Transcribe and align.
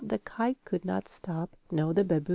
the 0.03 0.17
kite 0.17 0.57
could 0.65 0.83
not 0.83 1.07
stop, 1.07 1.55
nor 1.71 1.93
the 1.93 2.03
babboon 2.03 2.21
either. 2.21 2.29